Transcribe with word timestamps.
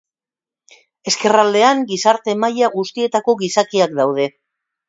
Ezkerraldean, 1.11 1.83
gizarte 1.93 2.37
maila 2.45 2.73
guztietako 2.79 3.39
gizakiak 3.45 3.95
daude. 4.01 4.31